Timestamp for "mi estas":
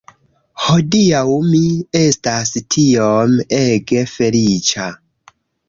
1.49-2.53